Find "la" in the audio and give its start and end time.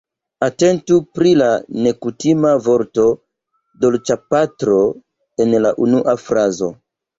1.41-1.49, 5.69-5.77